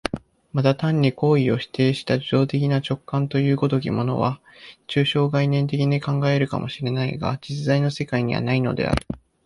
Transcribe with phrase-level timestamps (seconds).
[0.51, 4.41] また単に行為を否定した受働的な直覚という如きものは、
[4.87, 9.05] 抽象概念的に考え得るかも知れないが、実在の世界にはないのである。